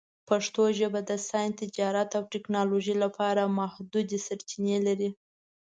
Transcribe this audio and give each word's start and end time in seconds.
پښتو 0.29 0.63
ژبه 0.79 0.99
د 1.09 1.11
ساینس، 1.27 1.55
تجارت، 1.61 2.09
او 2.17 2.23
ټکنالوژۍ 2.33 2.95
لپاره 3.03 3.53
محدودې 3.59 4.19
سرچینې 4.27 4.77
لري. 4.87 5.09